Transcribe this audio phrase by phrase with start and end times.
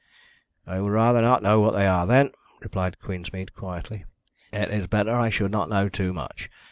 [0.65, 4.05] "I would rather not know what they are, then," replied Queensmead quietly.
[4.51, 6.49] "It is better I should not know too much.